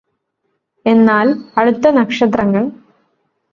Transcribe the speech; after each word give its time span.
എന്നാല് 0.85 1.33
അടുത്ത 1.57 1.87
നക്ഷത്രങ്ങൾ 1.91 2.63